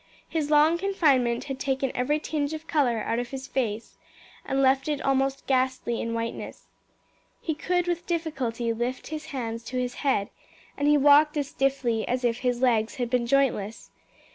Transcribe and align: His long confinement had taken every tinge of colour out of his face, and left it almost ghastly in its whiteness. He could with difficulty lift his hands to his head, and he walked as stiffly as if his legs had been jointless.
His 0.27 0.49
long 0.49 0.79
confinement 0.79 1.43
had 1.43 1.59
taken 1.59 1.91
every 1.93 2.19
tinge 2.19 2.55
of 2.55 2.65
colour 2.65 3.03
out 3.05 3.19
of 3.19 3.29
his 3.29 3.45
face, 3.45 3.97
and 4.43 4.59
left 4.59 4.87
it 4.87 4.99
almost 4.99 5.45
ghastly 5.45 6.01
in 6.01 6.07
its 6.07 6.15
whiteness. 6.15 6.65
He 7.39 7.53
could 7.53 7.87
with 7.87 8.07
difficulty 8.07 8.73
lift 8.73 9.09
his 9.09 9.25
hands 9.27 9.63
to 9.65 9.77
his 9.77 9.93
head, 10.01 10.31
and 10.75 10.87
he 10.87 10.97
walked 10.97 11.37
as 11.37 11.49
stiffly 11.49 12.07
as 12.07 12.23
if 12.23 12.39
his 12.39 12.61
legs 12.63 12.95
had 12.95 13.11
been 13.11 13.27
jointless. 13.27 13.91